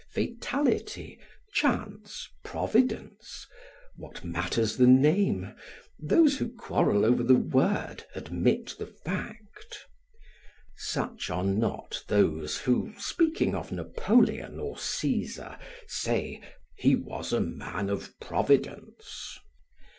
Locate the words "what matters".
3.97-4.77